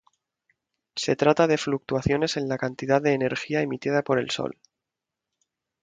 Se 0.95 1.15
trata 1.15 1.45
de 1.45 1.59
fluctuaciones 1.59 2.35
en 2.35 2.49
la 2.49 2.57
cantidad 2.57 3.03
de 3.03 3.13
energía 3.13 3.61
emitida 3.61 4.01
por 4.01 4.17
el 4.17 4.31
Sol. 4.31 4.57